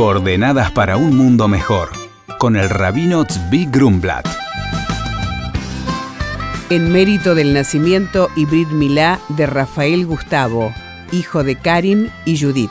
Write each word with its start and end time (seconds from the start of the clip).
Coordenadas 0.00 0.72
para 0.72 0.96
un 0.96 1.14
mundo 1.14 1.46
mejor, 1.46 1.90
con 2.38 2.56
el 2.56 2.70
rabino 2.70 3.26
Tzvi 3.26 3.66
Grumblat. 3.66 4.26
En 6.70 6.90
mérito 6.90 7.34
del 7.34 7.52
nacimiento 7.52 8.30
y 8.34 8.46
Brit 8.46 8.70
Milá 8.70 9.20
de 9.28 9.44
Rafael 9.44 10.06
Gustavo, 10.06 10.72
hijo 11.12 11.44
de 11.44 11.56
Karim 11.56 12.08
y 12.24 12.40
Judith. 12.40 12.70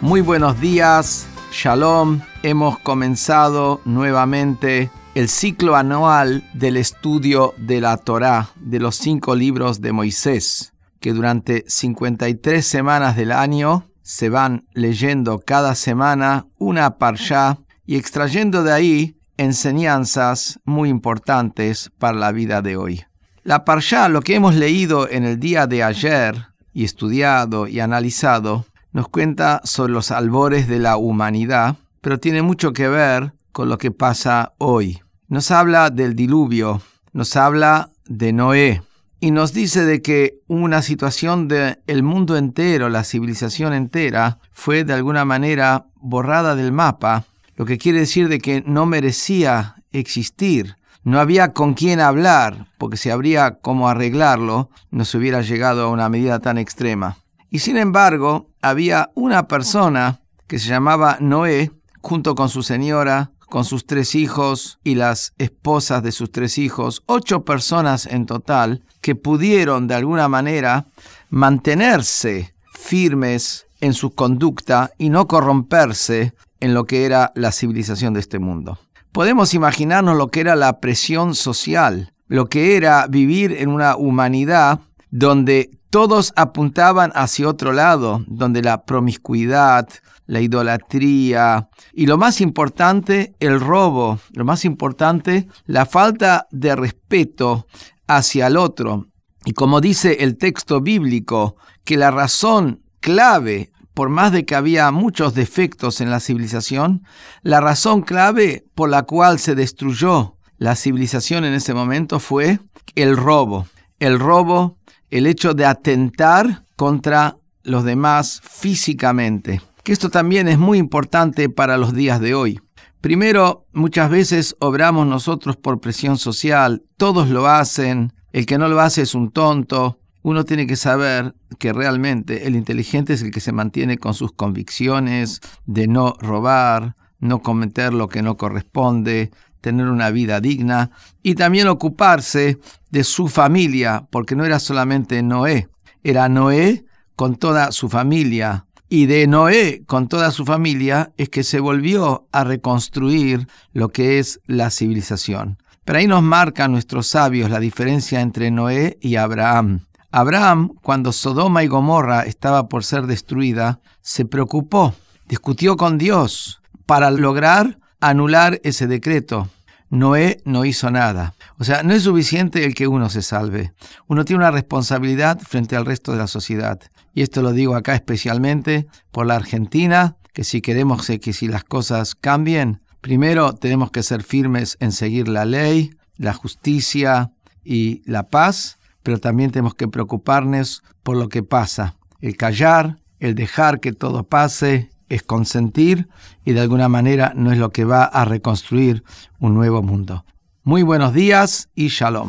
Muy 0.00 0.22
buenos 0.22 0.60
días, 0.60 1.28
Shalom. 1.52 2.22
Hemos 2.42 2.80
comenzado 2.80 3.80
nuevamente 3.84 4.90
el 5.14 5.28
ciclo 5.28 5.76
anual 5.76 6.42
del 6.52 6.76
estudio 6.76 7.54
de 7.58 7.80
la 7.80 7.96
Torá, 7.96 8.48
de 8.56 8.80
los 8.80 8.96
cinco 8.96 9.36
libros 9.36 9.80
de 9.80 9.92
Moisés, 9.92 10.72
que 10.98 11.12
durante 11.12 11.62
53 11.68 12.66
semanas 12.66 13.14
del 13.14 13.30
año 13.30 13.86
se 14.06 14.28
van 14.28 14.68
leyendo 14.72 15.40
cada 15.40 15.74
semana 15.74 16.46
una 16.58 16.96
parsha 16.96 17.58
y 17.84 17.96
extrayendo 17.96 18.62
de 18.62 18.72
ahí 18.72 19.16
enseñanzas 19.36 20.60
muy 20.64 20.88
importantes 20.88 21.90
para 21.98 22.16
la 22.16 22.30
vida 22.30 22.62
de 22.62 22.76
hoy. 22.76 23.04
La 23.42 23.64
parsha, 23.64 24.08
lo 24.08 24.22
que 24.22 24.36
hemos 24.36 24.54
leído 24.54 25.10
en 25.10 25.24
el 25.24 25.40
día 25.40 25.66
de 25.66 25.82
ayer 25.82 26.46
y 26.72 26.84
estudiado 26.84 27.66
y 27.66 27.80
analizado, 27.80 28.66
nos 28.92 29.08
cuenta 29.08 29.60
sobre 29.64 29.92
los 29.92 30.12
albores 30.12 30.68
de 30.68 30.78
la 30.78 30.96
humanidad, 30.96 31.74
pero 32.00 32.20
tiene 32.20 32.42
mucho 32.42 32.72
que 32.72 32.86
ver 32.86 33.32
con 33.50 33.68
lo 33.68 33.76
que 33.76 33.90
pasa 33.90 34.52
hoy 34.58 35.00
nos 35.28 35.50
habla 35.50 35.90
del 35.90 36.14
diluvio, 36.14 36.80
nos 37.12 37.34
habla 37.34 37.90
de 38.06 38.32
Noé 38.32 38.82
y 39.20 39.30
nos 39.30 39.52
dice 39.52 39.84
de 39.84 40.02
que 40.02 40.40
una 40.46 40.82
situación 40.82 41.48
del 41.48 41.78
el 41.86 42.02
mundo 42.02 42.36
entero, 42.36 42.88
la 42.88 43.04
civilización 43.04 43.72
entera, 43.72 44.38
fue 44.52 44.84
de 44.84 44.92
alguna 44.92 45.24
manera 45.24 45.86
borrada 45.96 46.54
del 46.54 46.72
mapa, 46.72 47.24
lo 47.56 47.64
que 47.64 47.78
quiere 47.78 48.00
decir 48.00 48.28
de 48.28 48.38
que 48.38 48.62
no 48.66 48.84
merecía 48.84 49.76
existir. 49.92 50.76
No 51.02 51.20
había 51.20 51.52
con 51.52 51.74
quién 51.74 52.00
hablar, 52.00 52.66
porque 52.78 52.96
si 52.96 53.10
habría 53.10 53.58
cómo 53.60 53.88
arreglarlo, 53.88 54.70
no 54.90 55.04
se 55.04 55.16
hubiera 55.16 55.40
llegado 55.40 55.84
a 55.84 55.90
una 55.90 56.08
medida 56.08 56.40
tan 56.40 56.58
extrema. 56.58 57.16
Y 57.48 57.60
sin 57.60 57.78
embargo, 57.78 58.50
había 58.60 59.10
una 59.14 59.46
persona 59.46 60.20
que 60.46 60.58
se 60.58 60.68
llamaba 60.68 61.16
Noé, 61.20 61.70
junto 62.02 62.34
con 62.34 62.48
su 62.48 62.62
señora, 62.62 63.30
con 63.48 63.64
sus 63.64 63.86
tres 63.86 64.14
hijos 64.14 64.78
y 64.84 64.96
las 64.96 65.32
esposas 65.38 66.02
de 66.02 66.12
sus 66.12 66.30
tres 66.30 66.58
hijos, 66.58 67.02
ocho 67.06 67.44
personas 67.44 68.06
en 68.06 68.26
total 68.26 68.82
que 69.00 69.14
pudieron 69.14 69.86
de 69.86 69.94
alguna 69.94 70.28
manera 70.28 70.86
mantenerse 71.30 72.54
firmes 72.72 73.66
en 73.80 73.94
su 73.94 74.10
conducta 74.10 74.90
y 74.98 75.10
no 75.10 75.26
corromperse 75.26 76.34
en 76.60 76.74
lo 76.74 76.84
que 76.84 77.04
era 77.04 77.32
la 77.34 77.52
civilización 77.52 78.14
de 78.14 78.20
este 78.20 78.38
mundo. 78.38 78.78
Podemos 79.12 79.54
imaginarnos 79.54 80.16
lo 80.16 80.28
que 80.28 80.40
era 80.40 80.56
la 80.56 80.80
presión 80.80 81.34
social, 81.34 82.12
lo 82.28 82.48
que 82.48 82.76
era 82.76 83.06
vivir 83.06 83.52
en 83.52 83.68
una 83.68 83.96
humanidad 83.96 84.80
donde 85.10 85.70
todos 85.96 86.34
apuntaban 86.36 87.10
hacia 87.14 87.48
otro 87.48 87.72
lado, 87.72 88.22
donde 88.26 88.60
la 88.60 88.84
promiscuidad, 88.84 89.88
la 90.26 90.42
idolatría 90.42 91.70
y 91.94 92.04
lo 92.04 92.18
más 92.18 92.42
importante, 92.42 93.34
el 93.40 93.58
robo, 93.60 94.18
lo 94.34 94.44
más 94.44 94.66
importante, 94.66 95.48
la 95.64 95.86
falta 95.86 96.48
de 96.50 96.76
respeto 96.76 97.66
hacia 98.06 98.48
el 98.48 98.58
otro. 98.58 99.06
Y 99.46 99.54
como 99.54 99.80
dice 99.80 100.18
el 100.20 100.36
texto 100.36 100.82
bíblico, 100.82 101.56
que 101.82 101.96
la 101.96 102.10
razón 102.10 102.82
clave, 103.00 103.70
por 103.94 104.10
más 104.10 104.32
de 104.32 104.44
que 104.44 104.54
había 104.54 104.90
muchos 104.90 105.32
defectos 105.32 106.02
en 106.02 106.10
la 106.10 106.20
civilización, 106.20 107.04
la 107.40 107.62
razón 107.62 108.02
clave 108.02 108.66
por 108.74 108.90
la 108.90 109.04
cual 109.04 109.38
se 109.38 109.54
destruyó 109.54 110.36
la 110.58 110.76
civilización 110.76 111.46
en 111.46 111.54
ese 111.54 111.72
momento 111.72 112.20
fue 112.20 112.58
el 112.96 113.16
robo. 113.16 113.66
El 113.98 114.18
robo, 114.18 114.76
el 115.10 115.26
hecho 115.26 115.54
de 115.54 115.66
atentar 115.66 116.64
contra 116.76 117.36
los 117.62 117.84
demás 117.84 118.40
físicamente 118.44 119.60
que 119.86 119.92
esto 119.92 120.10
también 120.10 120.48
es 120.48 120.58
muy 120.58 120.78
importante 120.78 121.48
para 121.48 121.78
los 121.78 121.94
días 121.94 122.20
de 122.20 122.34
hoy. 122.34 122.58
Primero, 123.00 123.68
muchas 123.72 124.10
veces 124.10 124.56
obramos 124.58 125.06
nosotros 125.06 125.56
por 125.56 125.78
presión 125.78 126.18
social, 126.18 126.82
todos 126.96 127.28
lo 127.28 127.46
hacen, 127.46 128.12
el 128.32 128.46
que 128.46 128.58
no 128.58 128.66
lo 128.66 128.80
hace 128.80 129.02
es 129.02 129.14
un 129.14 129.30
tonto. 129.30 130.00
Uno 130.22 130.44
tiene 130.44 130.66
que 130.66 130.74
saber 130.74 131.36
que 131.60 131.72
realmente 131.72 132.48
el 132.48 132.56
inteligente 132.56 133.12
es 133.12 133.22
el 133.22 133.30
que 133.30 133.38
se 133.38 133.52
mantiene 133.52 133.96
con 133.96 134.12
sus 134.12 134.32
convicciones 134.32 135.40
de 135.66 135.86
no 135.86 136.14
robar, 136.18 136.96
no 137.20 137.40
cometer 137.40 137.94
lo 137.94 138.08
que 138.08 138.22
no 138.22 138.36
corresponde, 138.36 139.30
tener 139.66 139.88
una 139.88 140.12
vida 140.12 140.40
digna 140.40 140.92
y 141.24 141.34
también 141.34 141.66
ocuparse 141.66 142.60
de 142.90 143.02
su 143.02 143.26
familia, 143.26 144.06
porque 144.12 144.36
no 144.36 144.44
era 144.44 144.60
solamente 144.60 145.20
Noé, 145.24 145.68
era 146.04 146.28
Noé 146.28 146.84
con 147.16 147.34
toda 147.34 147.72
su 147.72 147.88
familia, 147.88 148.66
y 148.88 149.06
de 149.06 149.26
Noé 149.26 149.82
con 149.84 150.06
toda 150.06 150.30
su 150.30 150.44
familia 150.44 151.10
es 151.16 151.30
que 151.30 151.42
se 151.42 151.58
volvió 151.58 152.28
a 152.30 152.44
reconstruir 152.44 153.48
lo 153.72 153.88
que 153.88 154.20
es 154.20 154.38
la 154.46 154.70
civilización. 154.70 155.58
Pero 155.84 155.98
ahí 155.98 156.06
nos 156.06 156.22
marcan 156.22 156.70
nuestros 156.70 157.08
sabios 157.08 157.50
la 157.50 157.58
diferencia 157.58 158.20
entre 158.20 158.52
Noé 158.52 158.98
y 159.00 159.16
Abraham. 159.16 159.80
Abraham, 160.12 160.74
cuando 160.80 161.10
Sodoma 161.10 161.64
y 161.64 161.66
Gomorra 161.66 162.20
estaba 162.22 162.68
por 162.68 162.84
ser 162.84 163.08
destruida, 163.08 163.80
se 164.00 164.26
preocupó, 164.26 164.94
discutió 165.26 165.76
con 165.76 165.98
Dios 165.98 166.60
para 166.86 167.10
lograr 167.10 167.80
anular 168.00 168.60
ese 168.62 168.86
decreto. 168.86 169.48
Noé 169.90 170.40
no 170.44 170.64
hizo 170.64 170.90
nada. 170.90 171.34
O 171.58 171.64
sea, 171.64 171.82
no 171.82 171.94
es 171.94 172.02
suficiente 172.02 172.64
el 172.64 172.74
que 172.74 172.88
uno 172.88 173.08
se 173.08 173.22
salve. 173.22 173.72
Uno 174.06 174.24
tiene 174.24 174.42
una 174.42 174.50
responsabilidad 174.50 175.38
frente 175.40 175.76
al 175.76 175.86
resto 175.86 176.12
de 176.12 176.18
la 176.18 176.26
sociedad. 176.26 176.80
Y 177.14 177.22
esto 177.22 177.42
lo 177.42 177.52
digo 177.52 177.74
acá 177.74 177.94
especialmente 177.94 178.86
por 179.10 179.26
la 179.26 179.36
Argentina, 179.36 180.16
que 180.32 180.44
si 180.44 180.60
queremos 180.60 181.06
que 181.06 181.32
si 181.32 181.48
las 181.48 181.64
cosas 181.64 182.14
cambien, 182.14 182.80
primero 183.00 183.54
tenemos 183.54 183.90
que 183.90 184.02
ser 184.02 184.22
firmes 184.22 184.76
en 184.80 184.92
seguir 184.92 185.28
la 185.28 185.44
ley, 185.44 185.92
la 186.16 186.34
justicia 186.34 187.30
y 187.64 188.02
la 188.04 188.24
paz, 188.24 188.78
pero 189.02 189.18
también 189.18 189.50
tenemos 189.50 189.74
que 189.74 189.88
preocuparnos 189.88 190.82
por 191.02 191.16
lo 191.16 191.28
que 191.28 191.42
pasa. 191.42 191.96
El 192.20 192.36
callar, 192.36 192.98
el 193.20 193.34
dejar 193.34 193.80
que 193.80 193.92
todo 193.92 194.24
pase 194.24 194.90
es 195.08 195.22
consentir 195.22 196.08
y 196.44 196.52
de 196.52 196.60
alguna 196.60 196.88
manera 196.88 197.32
no 197.34 197.52
es 197.52 197.58
lo 197.58 197.70
que 197.70 197.84
va 197.84 198.04
a 198.04 198.24
reconstruir 198.24 199.04
un 199.38 199.54
nuevo 199.54 199.82
mundo. 199.82 200.24
Muy 200.62 200.82
buenos 200.82 201.14
días 201.14 201.68
y 201.74 201.88
shalom. 201.88 202.28